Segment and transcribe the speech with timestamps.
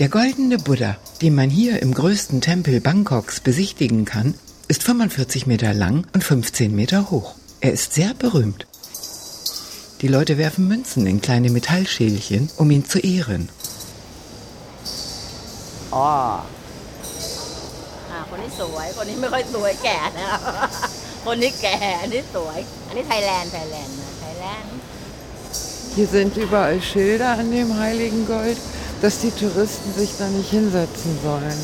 [0.00, 4.34] Der goldene Buddha, den man hier im größten Tempel Bangkoks besichtigen kann,
[4.68, 7.34] ist 45 Meter lang und 15 Meter hoch.
[7.60, 8.66] Er ist sehr berühmt.
[10.00, 13.48] Die Leute werfen Münzen in kleine Metallschälchen, um ihn zu ehren.
[15.94, 16.08] อ๋อ
[18.10, 20.26] อ่าคนนี้สวย คนนี้ไม่ค่อยสวยแก่นะ
[21.26, 24.70] คนนี้แก่ อันนี้สวย อันนี้ไทยแลนด์ ไทยแลนด์นะไทยแลนด์
[25.94, 28.58] Hier sind überall Schilder an dem heiligen Gold,
[29.01, 31.59] dass die Touristen sich da nicht hinsetzen sollen.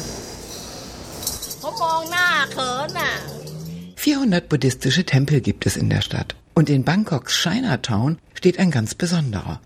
[3.96, 6.36] 400 buddhistische Tempel gibt es in der Stadt.
[6.56, 9.59] Und in Bangkoks Chinatown steht ein ganz besonderer.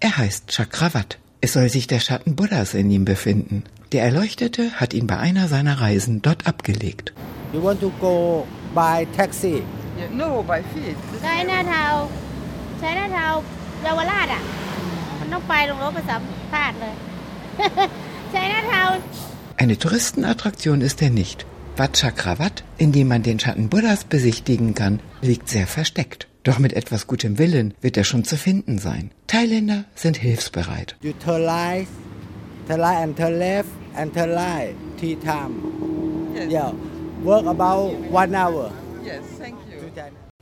[0.00, 1.18] Er heißt Chakravat.
[1.40, 3.64] Es soll sich der Schatten Buddhas in ihm befinden.
[3.92, 7.12] Der Erleuchtete hat ihn bei einer seiner Reisen dort abgelegt.
[7.52, 9.62] You want to go by taxi?
[9.96, 10.96] Yeah, no, by feet.
[11.22, 12.08] Chinatown.
[12.79, 13.27] ใช้หน้าเทา
[13.81, 14.43] ใช้หน้าเทาเยาวราชอ่ะ
[15.19, 16.93] มัน ต้องไปลงรถไปสัมภาษณ์เลย
[18.31, 18.83] ใช้หน้าเทา
[19.61, 21.45] Eine Touristenattraktion ist er nicht.
[21.77, 26.27] Wat Chakravat, in dem man den Schatten Buddhas besichtigen kann, liegt sehr versteckt.
[26.43, 29.11] Doch mit etwas gutem Willen wird er schon zu finden sein.
[29.27, 30.95] Thailänder sind hilfsbereit.
[31.01, 31.87] You turn right,
[32.67, 34.75] turn right and turn left and turn right.
[34.99, 35.53] Three time.
[36.33, 36.49] Yes.
[36.49, 36.71] Yeah.
[37.23, 38.71] Work about one hour.
[39.05, 39.77] Yes, thank you.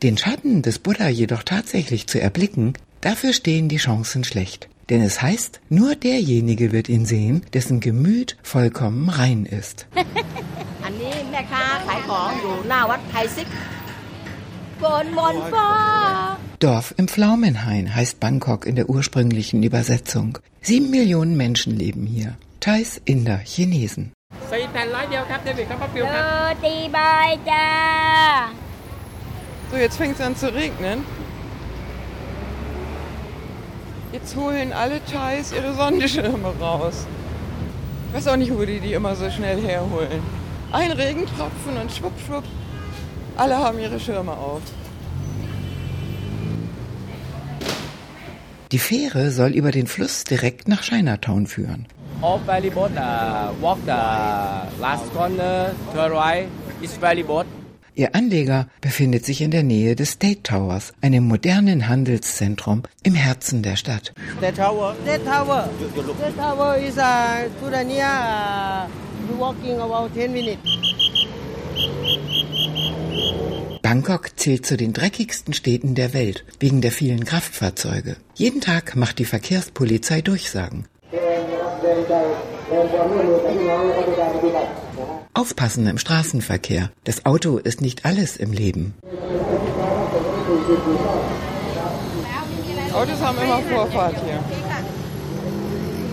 [0.05, 4.69] Den Schatten des Buddha jedoch tatsächlich zu erblicken, dafür stehen die Chancen schlecht.
[4.91, 9.87] Denn es heißt, nur derjenige wird ihn sehen, dessen Gemüt vollkommen rein ist.
[16.59, 20.37] Dorf im Pflaumenhain heißt Bangkok in der ursprünglichen Übersetzung.
[20.61, 22.37] Sieben Millionen Menschen leben hier.
[22.61, 24.13] Thais, Inder, Chinesen.
[29.75, 31.05] So, jetzt fängt es an zu regnen.
[34.13, 37.09] Jetzt holen alle Thais ihre Sonnenschirme raus.
[38.07, 40.23] Ich weiß auch nicht, wo die die immer so schnell herholen.
[40.71, 42.45] Ein Regentropfen und schwupp, schwupp.
[43.37, 44.63] Alle haben ihre Schirme auf.
[48.71, 51.87] Die Fähre soll über den Fluss direkt nach Chinatown führen.
[52.23, 56.47] All ferry boat uh, walk the last corner, turn right.
[56.81, 57.47] It's ferry boat.
[57.97, 63.63] Ihr Anleger befindet sich in der Nähe des State Towers, einem modernen Handelszentrum im Herzen
[63.63, 64.13] der Stadt.
[64.41, 64.97] That tower.
[65.07, 65.69] That tower.
[66.21, 68.89] That tower is uh, to the near.
[68.91, 70.59] Uh, walking about 10 minutes.
[73.83, 78.17] Bangkok zählt zu den dreckigsten Städten der Welt wegen der vielen Kraftfahrzeuge.
[78.35, 80.87] Jeden Tag macht die Verkehrspolizei Durchsagen.
[85.35, 86.91] Aufpassen im Straßenverkehr.
[87.03, 88.95] Das Auto ist nicht alles im Leben.
[92.93, 94.39] Autos haben immer Vorfahrt hier.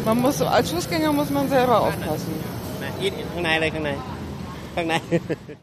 [0.06, 2.34] Man muss, als Fußgänger muss man selber aufpassen.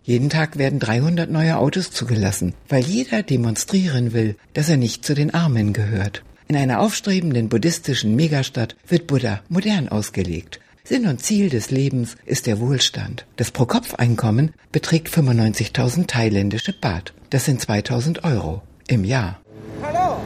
[0.04, 5.14] Jeden Tag werden 300 neue Autos zugelassen, weil jeder demonstrieren will, dass er nicht zu
[5.14, 6.22] den Armen gehört.
[6.46, 10.60] In einer aufstrebenden buddhistischen Megastadt wird Buddha modern ausgelegt.
[10.88, 13.26] Sinn und Ziel des Lebens ist der Wohlstand.
[13.36, 17.12] Das Pro-Kopf-Einkommen beträgt 95.000 thailändische Baht.
[17.28, 19.38] Das sind 2.000 Euro im Jahr.
[19.82, 20.16] Hallo,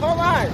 [0.00, 0.48] komm rein.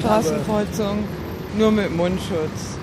[0.00, 1.04] Straßenkreuzung,
[1.58, 2.78] nur mit Mundschutz.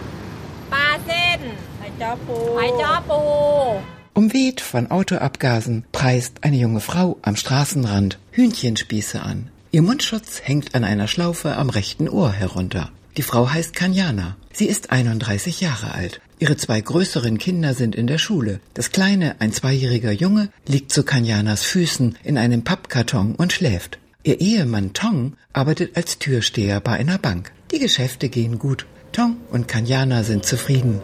[4.13, 9.49] Umweht von Autoabgasen preist eine junge Frau am Straßenrand Hühnchenspieße an.
[9.72, 12.90] Ihr Mundschutz hängt an einer Schlaufe am rechten Ohr herunter.
[13.16, 14.36] Die Frau heißt Kanyana.
[14.52, 16.20] Sie ist 31 Jahre alt.
[16.38, 18.60] Ihre zwei größeren Kinder sind in der Schule.
[18.74, 23.98] Das kleine, ein zweijähriger Junge, liegt zu Kanyanas Füßen in einem Pappkarton und schläft.
[24.22, 27.52] Ihr Ehemann Tong arbeitet als Türsteher bei einer Bank.
[27.72, 28.86] Die Geschäfte gehen gut.
[29.12, 31.00] Tong und Kanyana sind zufrieden.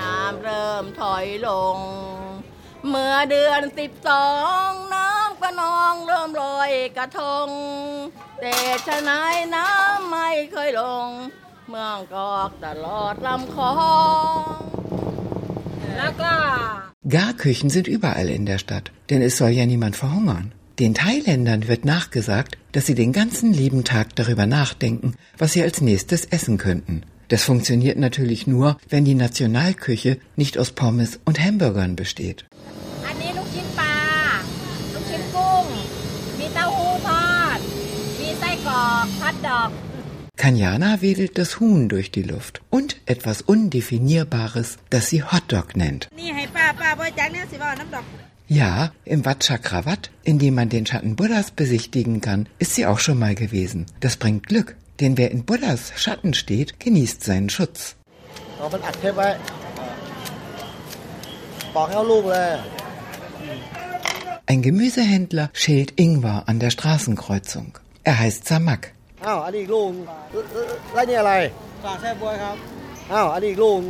[0.00, 1.78] น้ำเริ่มถอยลง
[2.88, 4.10] เมื่อเดือนสิบส
[5.38, 7.48] องน้ำก็นองเริ่มลอยกระทง
[8.40, 8.54] แต่
[8.86, 11.08] ชะไหนายน้ำไม่เคยลง
[11.68, 13.72] เมืองกอกตลอดลำคลอ
[14.32, 14.58] ง
[15.98, 16.34] แล้วก็
[17.16, 20.46] Garküchen sind überall in der Stadt, denn es soll ja niemand verhungern.
[20.82, 25.82] Den Thailändern wird nachgesagt, dass sie den ganzen lieben Tag darüber nachdenken, was sie als
[25.82, 26.96] nächstes essen könnten.
[27.28, 32.44] Das funktioniert natürlich nur, wenn die Nationalküche nicht aus Pommes und Hamburgern besteht.
[40.39, 46.07] Kanjana wedelt das Huhn durch die Luft und etwas Undefinierbares, das sie Hotdog nennt.
[48.47, 53.19] Ja, im Watschakravat, in dem man den Schatten Buddhas besichtigen kann, ist sie auch schon
[53.19, 53.85] mal gewesen.
[53.99, 57.97] Das bringt Glück, denn wer in Buddhas Schatten steht, genießt seinen Schutz.
[64.45, 67.77] Ein Gemüsehändler schält Ingwer an der Straßenkreuzung.
[68.05, 68.93] Er heißt Samak.
[69.24, 69.90] อ้าว อันนี้อีกลูก
[70.94, 71.32] แล้วนี่อะไร
[71.84, 72.56] ฝากแช่บวยครับ
[73.12, 73.80] อ้าว อันนี้อีกลูก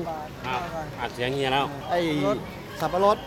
[1.00, 1.99] อัดเสียงเฮียแล้ว ไอ้
[2.81, 3.19] สับปะรด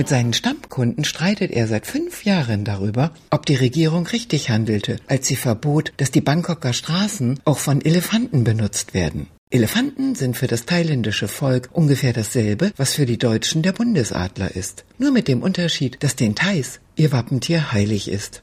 [0.00, 5.26] Mit seinen Stammkunden streitet er seit fünf Jahren darüber, ob die Regierung richtig handelte, als
[5.28, 9.26] sie verbot, dass die Bangkoker Straßen auch von Elefanten benutzt werden.
[9.50, 14.84] Elefanten sind für das thailändische Volk ungefähr dasselbe, was für die Deutschen der Bundesadler ist.
[14.98, 18.42] Nur mit dem Unterschied, dass den Thais ihr Wappentier heilig ist.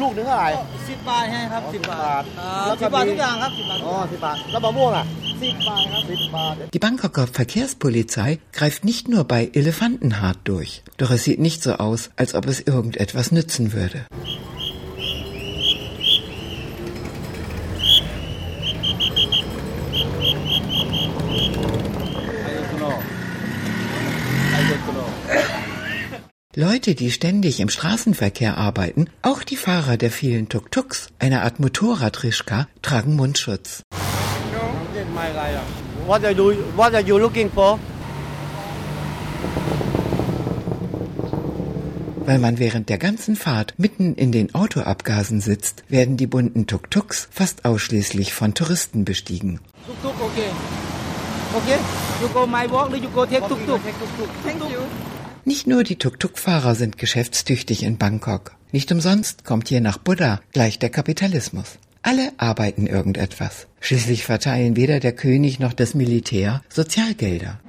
[0.00, 0.50] ลูกนึงเท่าไหร่
[0.88, 2.22] สิบบาทให้ครับสิบบาท
[2.66, 5.06] แล้ว สิบบาททุกอย่างครับสิบบาท อ๋อสิบบาท แล้วมะม่วงอ่ะ
[5.42, 11.40] สิบบาทครับ สิบบาท Die Bangkoker Verkehrspolizei greift nicht nur bei Elefanten hart durch, doch es sieht
[11.48, 13.98] nicht so aus, als ob es irgendetwas nützen würde.
[26.81, 32.67] Leute, die ständig im Straßenverkehr arbeiten, auch die Fahrer der vielen Tuk-Tuks, einer Art Motorradrischka,
[32.81, 33.83] tragen Mundschutz.
[42.25, 47.27] Weil man während der ganzen Fahrt mitten in den Autoabgasen sitzt, werden die bunten Tuk-Tuks
[47.29, 49.59] fast ausschließlich von Touristen bestiegen.
[49.85, 50.49] Tuk-Tuk, okay.
[51.53, 51.77] Okay,
[52.23, 53.81] you go my walk, you go take Tuk-Tuk.
[54.43, 54.79] Thank you.
[55.43, 58.51] Nicht nur die Tuk-Tuk-Fahrer sind geschäftstüchtig in Bangkok.
[58.71, 61.79] Nicht umsonst kommt hier nach Buddha gleich der Kapitalismus.
[62.03, 63.65] Alle arbeiten irgendetwas.
[63.79, 67.59] Schließlich verteilen weder der König noch das Militär Sozialgelder.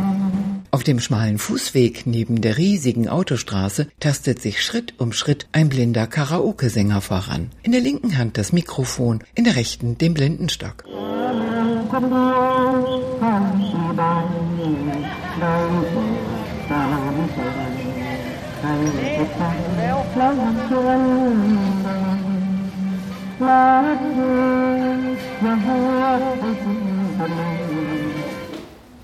[0.70, 6.06] Auf dem schmalen Fußweg neben der riesigen Autostraße tastet sich Schritt um Schritt ein blinder
[6.06, 7.50] Karaoke-Sänger voran.
[7.62, 10.84] In der linken Hand das Mikrofon, in der rechten den Blindenstock.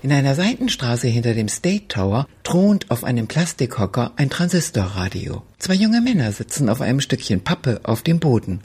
[0.03, 5.43] In einer Seitenstraße hinter dem State Tower thront auf einem Plastikhocker ein Transistorradio.
[5.59, 8.59] Zwei junge Männer sitzen auf einem Stückchen Pappe auf dem Boden.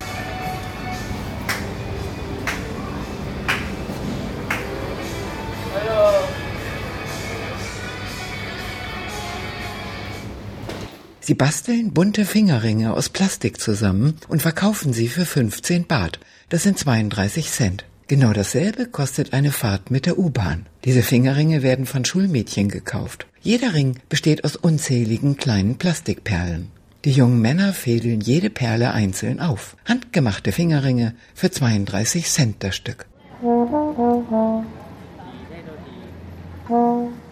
[11.21, 16.19] Sie basteln bunte Fingerringe aus Plastik zusammen und verkaufen sie für 15 Baht.
[16.49, 17.85] Das sind 32 Cent.
[18.09, 20.65] Genau dasselbe kostet eine Fahrt mit der U-Bahn.
[20.87, 23.27] Diese Fingerringe werden von Schulmädchen gekauft.
[23.43, 26.71] Jeder Ring besteht aus unzähligen kleinen Plastikperlen.
[27.05, 29.77] Die jungen Männer fädeln jede Perle einzeln auf.
[29.85, 33.05] Handgemachte Fingerringe für 32 Cent das Stück.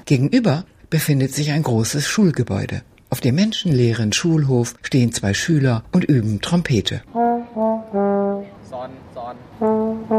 [0.04, 2.82] Gegenüber befindet sich ein großes Schulgebäude.
[3.08, 7.00] Auf dem menschenleeren Schulhof stehen zwei Schüler und üben Trompete.
[8.68, 9.85] Son, son.
[10.08, 10.14] My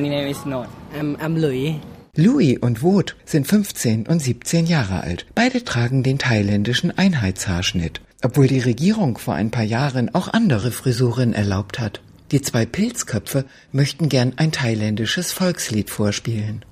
[0.00, 0.66] name is Not.
[0.98, 1.76] I'm I'm Louis
[2.16, 5.26] Louis und Woth sind 15 und 17 Jahre alt.
[5.36, 11.34] Beide tragen den thailändischen Einheitshaarschnitt, obwohl die Regierung vor ein paar Jahren auch andere Frisuren
[11.34, 12.00] erlaubt hat.
[12.32, 16.64] Die zwei Pilzköpfe möchten gern ein thailändisches Volkslied vorspielen.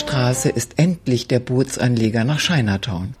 [0.00, 3.14] Straße ist endlich der Bootsanleger nach Chinatown.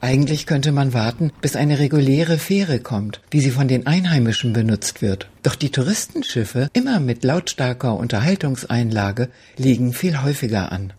[0.00, 5.02] Eigentlich könnte man warten, bis eine reguläre Fähre kommt, wie sie von den Einheimischen benutzt
[5.02, 5.28] wird.
[5.42, 10.92] Doch die Touristenschiffe, immer mit lautstarker Unterhaltungseinlage, liegen viel häufiger an.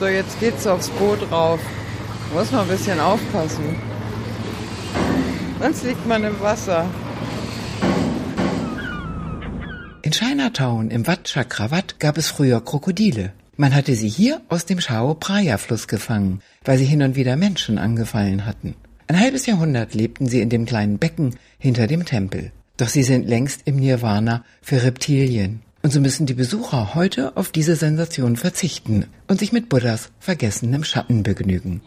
[0.00, 1.60] So, jetzt geht's aufs Boot rauf.
[2.34, 3.76] Muss man ein bisschen aufpassen.
[5.60, 6.86] Sonst liegt man im Wasser.
[10.08, 13.34] In Chinatown im Wat Chakravat gab es früher Krokodile.
[13.58, 17.36] Man hatte sie hier aus dem Chao Phraya Fluss gefangen, weil sie hin und wieder
[17.36, 18.74] Menschen angefallen hatten.
[19.06, 22.52] Ein halbes Jahrhundert lebten sie in dem kleinen Becken hinter dem Tempel.
[22.78, 25.60] Doch sie sind längst im Nirvana für Reptilien.
[25.82, 30.84] Und so müssen die Besucher heute auf diese Sensation verzichten und sich mit Buddhas vergessenem
[30.84, 31.82] Schatten begnügen.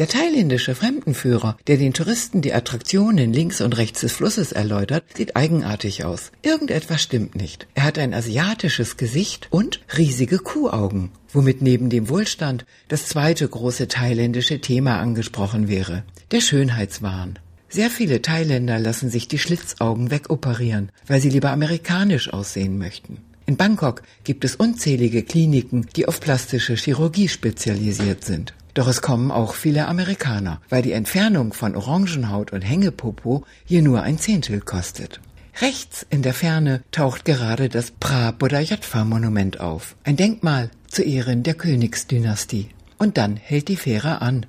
[0.00, 5.36] Der thailändische Fremdenführer, der den Touristen die Attraktionen links und rechts des Flusses erläutert, sieht
[5.36, 6.32] eigenartig aus.
[6.42, 7.68] Irgendetwas stimmt nicht.
[7.74, 13.86] Er hat ein asiatisches Gesicht und riesige Kuhaugen, womit neben dem Wohlstand das zweite große
[13.86, 17.38] thailändische Thema angesprochen wäre, der Schönheitswahn.
[17.68, 23.18] Sehr viele Thailänder lassen sich die Schlitzaugen wegoperieren, weil sie lieber amerikanisch aussehen möchten.
[23.46, 28.54] In Bangkok gibt es unzählige Kliniken, die auf plastische Chirurgie spezialisiert sind.
[28.74, 34.02] Doch es kommen auch viele Amerikaner, weil die Entfernung von Orangenhaut und Hängepopo hier nur
[34.02, 35.20] ein Zehntel kostet.
[35.60, 41.44] Rechts in der Ferne taucht gerade das Pra Bodhayatva Monument auf, ein Denkmal zu Ehren
[41.44, 42.70] der Königsdynastie.
[42.98, 44.46] Und dann hält die Fähre an.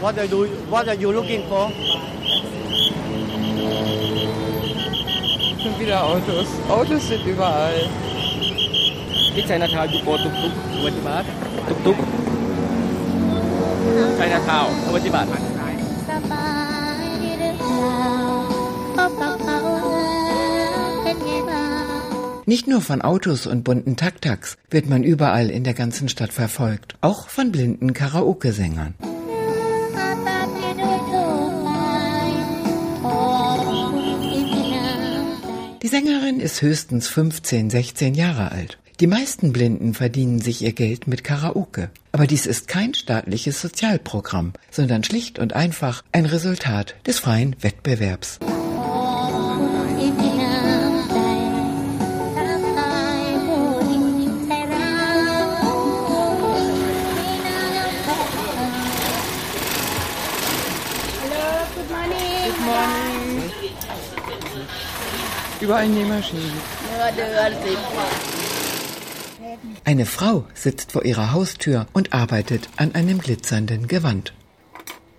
[0.00, 1.70] What are you, what are you looking for?
[5.62, 6.46] Schon wieder Autos.
[6.70, 7.74] Autos sind überall.
[13.97, 15.27] In Chinatown, you go tuk tuk, 20 baht.
[15.27, 15.49] Tuk tuk.
[15.49, 15.79] Chinatown, 20 baht.
[16.09, 16.51] สบา
[17.01, 17.83] ยดีหรือเปล่า
[18.95, 20.13] พบกับเขาแล้
[20.77, 26.89] วเป็นไงบ้าง Nicht nur von Autos und bunten Taktaks wird man überall in der ganzen Stadt verfolgt,
[27.09, 28.93] auch von blinden Karaoke-Sängern.
[29.95, 31.31] หาตาที่ด้วยตัว
[31.63, 31.85] ไม้
[33.03, 33.23] ขอ
[33.55, 35.47] บคุณที่มีน้ำใจ
[35.83, 38.73] Die Sängerin ist höchstens 15, 16 Jahre alt.
[39.00, 41.88] Die meisten Blinden verdienen sich ihr Geld mit Karaoke.
[42.10, 48.40] Aber dies ist kein staatliches Sozialprogramm, sondern schlicht und einfach ein Resultat des freien Wettbewerbs.
[65.60, 66.52] Überall Nähmaschinen.
[66.98, 68.37] Ja, der hört sich.
[69.84, 74.32] Eine Frau sitzt vor ihrer Haustür und arbeitet an einem glitzernden Gewand.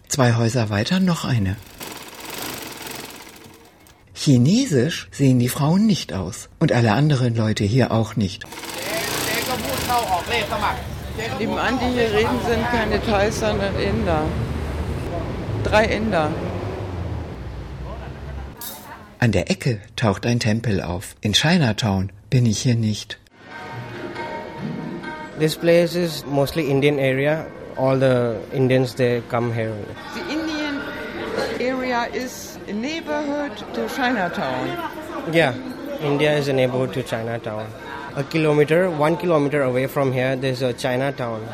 [0.08, 1.55] Zwei Häuser weiter noch eine.
[4.13, 8.43] Chinesisch sehen die Frauen nicht aus und alle anderen Leute hier auch nicht.
[11.39, 14.24] Nebenan, die hier reden, sind keine Thais, sondern Inder.
[15.63, 16.31] Drei Inder.
[19.19, 21.15] An der Ecke taucht ein Tempel auf.
[21.22, 23.19] In Chinatown bin ich hier nicht.
[25.39, 27.50] This place is mostly Indian area.
[27.77, 29.74] All the Indians they come here.
[30.13, 30.84] The Indian
[31.62, 34.67] area is a neighborhood to Chinatown.
[35.31, 35.55] Yeah,
[36.01, 37.72] India is a neighborhood to Chinatown.
[38.17, 41.48] A kilometer, one kilometer away from here, there's a Chinatown.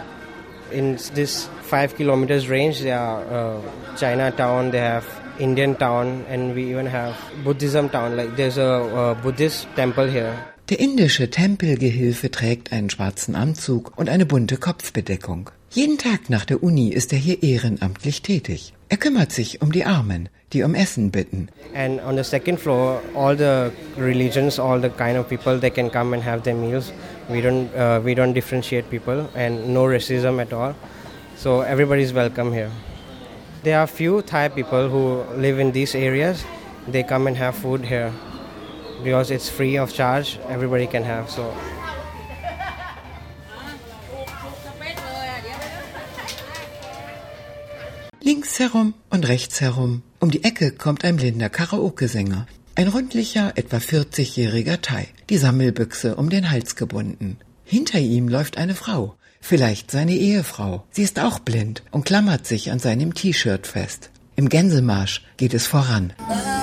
[0.72, 3.62] In this five kilometers range, there are uh,
[3.98, 4.72] Chinatown.
[4.72, 5.06] They have
[5.38, 8.18] Indian town, and we even have Buddhism town.
[8.18, 10.55] Like there's a uh, Buddhist temple here.
[10.70, 15.52] Der indische Tempelgehilfe trägt einen schwarzen Anzug und eine bunte Kopfbedeckung.
[15.70, 18.74] Jeden Tag nach der Uni ist er hier ehrenamtlich tätig.
[18.90, 21.50] Er kümmert sich um die Armen, die um Essen bitten.
[21.76, 25.92] And on the second floor, all the religions, all the kind of people, they can
[25.92, 26.92] come and have their meals.
[27.30, 30.74] We don't, uh, we don't differentiate people, and no racism at all.
[31.38, 32.72] So everybody's welcome here.
[33.62, 36.44] There are few Thai people who live in these areas.
[36.88, 38.12] They come and have food here
[39.04, 40.40] because it's free of charge.
[40.50, 41.30] Everybody can have.
[41.30, 41.54] So
[48.26, 50.02] Links herum und rechts herum.
[50.20, 52.48] Um die Ecke kommt ein blinder Karaoke-Sänger.
[52.74, 57.38] Ein rundlicher, etwa 40-jähriger Thai, die Sammelbüchse um den Hals gebunden.
[57.64, 60.86] Hinter ihm läuft eine Frau, vielleicht seine Ehefrau.
[60.90, 64.10] Sie ist auch blind und klammert sich an seinem T-Shirt fest.
[64.36, 66.14] Im Gänsemarsch geht es voran.
[66.28, 66.55] In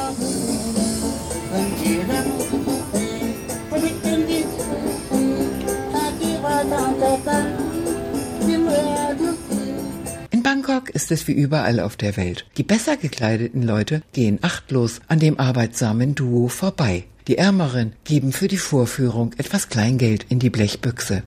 [11.03, 12.47] ist es wie überall auf der Welt.
[12.57, 17.05] Die besser gekleideten Leute gehen achtlos an dem arbeitsamen Duo vorbei.
[17.27, 21.25] Die Ärmeren geben für die Vorführung etwas Kleingeld in die Blechbüchse.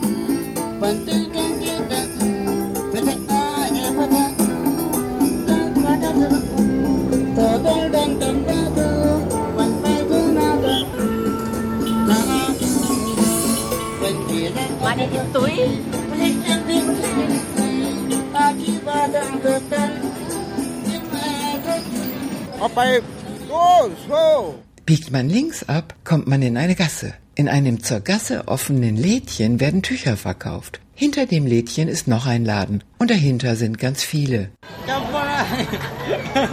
[22.65, 23.01] vorbei.
[23.47, 24.55] Los, los.
[24.85, 27.13] Biegt man links ab, kommt man in eine Gasse.
[27.35, 30.79] In einem zur Gasse offenen Lädchen werden Tücher verkauft.
[30.95, 34.49] Hinter dem Lädchen ist noch ein Laden und dahinter sind ganz viele.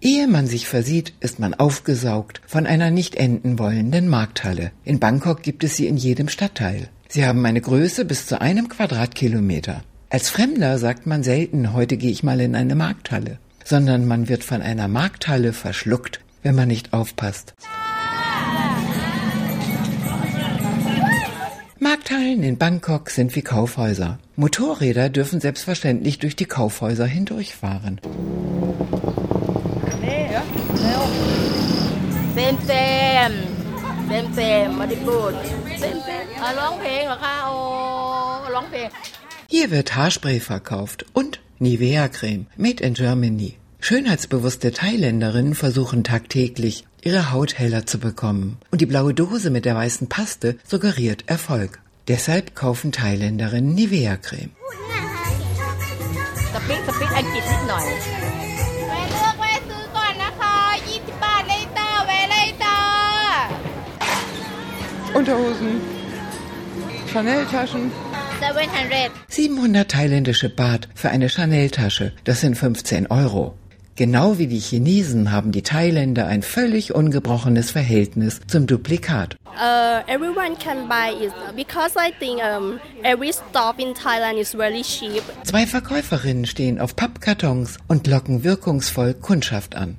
[0.00, 4.70] Ehe man sich versieht, ist man aufgesaugt von einer nicht enden wollenden Markthalle.
[4.84, 6.88] In Bangkok gibt es sie in jedem Stadtteil.
[7.08, 9.82] Sie haben eine Größe bis zu einem Quadratkilometer.
[10.12, 14.42] Als Fremder sagt man selten, heute gehe ich mal in eine Markthalle, sondern man wird
[14.42, 17.54] von einer Markthalle verschluckt, wenn man nicht aufpasst.
[21.78, 24.18] Markthallen in Bangkok sind wie Kaufhäuser.
[24.34, 28.00] Motorräder dürfen selbstverständlich durch die Kaufhäuser hindurchfahren.
[39.52, 43.56] Hier wird Haarspray verkauft und Nivea-Creme, made in Germany.
[43.80, 48.58] Schönheitsbewusste Thailänderinnen versuchen tagtäglich, ihre Haut heller zu bekommen.
[48.70, 51.80] Und die blaue Dose mit der weißen Paste suggeriert Erfolg.
[52.06, 54.50] Deshalb kaufen Thailänderinnen Nivea-Creme.
[65.12, 65.80] Unterhosen,
[67.12, 67.90] Chanel-Taschen.
[68.40, 73.54] 700 700 thailändische Baht für eine Chanel-Tasche, das sind 15 Euro.
[73.96, 79.36] Genau wie die Chinesen haben die Thailänder ein völlig ungebrochenes Verhältnis zum Duplikat.
[79.46, 84.80] Uh, everyone can buy it because I think um, every stop in Thailand is very
[84.80, 85.22] cheap.
[85.44, 89.98] Zwei Verkäuferinnen stehen auf Pappkartons und locken wirkungsvoll Kundschaft an.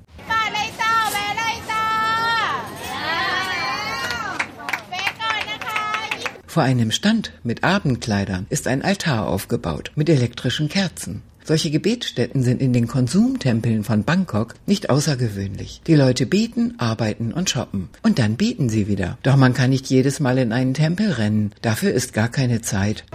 [6.52, 11.22] Vor einem Stand mit Abendkleidern ist ein Altar aufgebaut mit elektrischen Kerzen.
[11.46, 15.82] Solche Gebetsstätten sind in den Konsumtempeln von Bangkok nicht außergewöhnlich.
[15.88, 17.88] Die Leute beten, arbeiten und shoppen.
[18.04, 19.18] Und dann beten sie wieder.
[19.24, 21.54] Doch man kann nicht jedes Mal in einen Tempel rennen.
[21.62, 23.06] Dafür ist gar keine Zeit.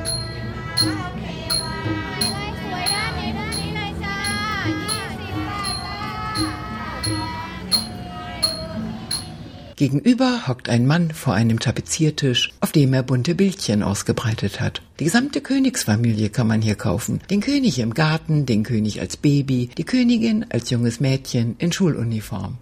[9.76, 14.80] Gegenüber hockt ein Mann vor einem Tapeziertisch, auf dem er bunte Bildchen ausgebreitet hat.
[15.00, 17.20] Die gesamte Königsfamilie kann man hier kaufen.
[17.28, 22.56] Den König im Garten, den König als Baby, die Königin als junges Mädchen in Schuluniform.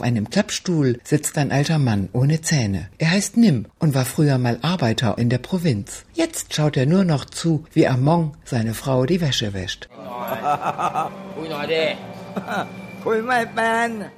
[0.00, 2.88] Auf einem Klappstuhl sitzt ein alter Mann ohne Zähne.
[2.96, 6.06] Er heißt Nim und war früher mal Arbeiter in der Provinz.
[6.14, 9.90] Jetzt schaut er nur noch zu, wie Among seine Frau die Wäsche wäscht.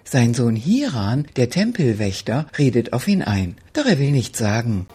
[0.04, 3.56] Sein Sohn Hiran, der Tempelwächter, redet auf ihn ein.
[3.72, 4.86] Doch er will nichts sagen.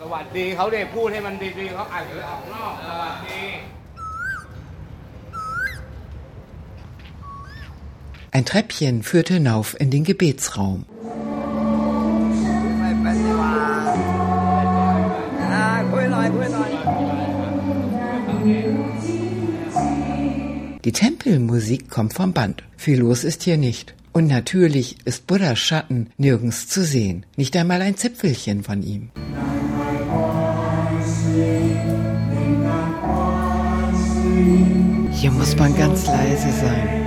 [8.32, 10.86] Ein Treppchen führte hinauf in den Gebetsraum.
[20.84, 22.64] Die Tempelmusik kommt vom Band.
[22.78, 23.94] Viel los ist hier nicht.
[24.14, 29.10] Und natürlich ist Buddhas Schatten nirgends zu sehen, nicht einmal ein Zipfelchen von ihm.
[35.12, 37.07] Hier muss man ganz leise sein.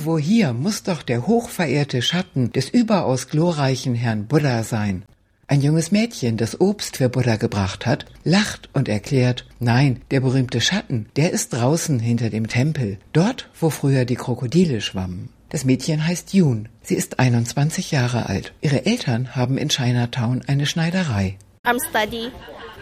[0.00, 5.04] Irgendwo hier muss doch der hochverehrte Schatten des überaus glorreichen Herrn Buddha sein.
[5.50, 10.60] Ein junges Mädchen, das Obst für Buddha gebracht hat, lacht und erklärt, nein, der berühmte
[10.60, 15.30] Schatten, der ist draußen hinter dem Tempel, dort, wo früher die Krokodile schwammen.
[15.48, 16.68] Das Mädchen heißt Jun.
[16.82, 18.52] Sie ist 21 Jahre alt.
[18.60, 21.36] Ihre Eltern haben in Chinatown eine Schneiderei.
[21.64, 22.30] I'm study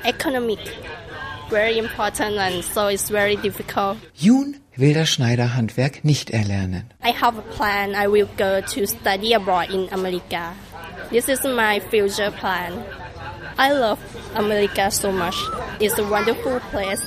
[0.04, 0.58] economic.
[1.48, 3.96] Very important and so it's very difficult.
[4.14, 6.84] Jun will das Schneiderhandwerk nicht erlernen.
[7.02, 7.92] I have a plan.
[7.92, 10.52] I will go to study abroad in America.
[11.10, 12.84] This is my future plan.
[13.56, 13.98] I love
[14.34, 15.36] America so much.
[15.80, 17.00] It's a wonderful place.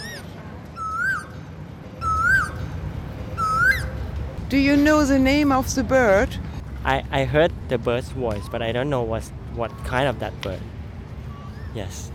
[4.49, 6.35] Do you know the name of the bird?
[6.83, 10.33] I, I heard the bird's voice, but I don't know what's, what kind of that
[10.41, 10.61] bird.
[11.75, 12.11] Yes.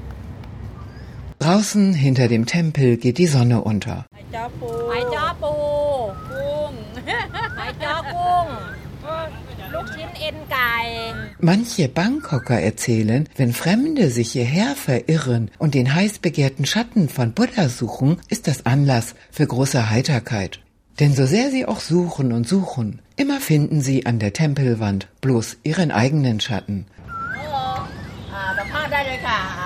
[1.38, 4.06] Draußen hinter dem Tempel geht die Sonne unter.
[11.40, 17.68] Manche Bangkoker erzählen, wenn Fremde sich hierher verirren und den heiß begehrten Schatten von Buddha
[17.68, 20.60] suchen, ist das Anlass für große Heiterkeit.
[20.98, 25.58] Denn so sehr sie auch suchen und suchen, immer finden sie an der Tempelwand bloß
[25.62, 26.86] ihren eigenen Schatten.
[29.28, 29.65] อ่